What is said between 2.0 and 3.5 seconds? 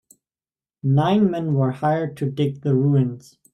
to dig the ruins.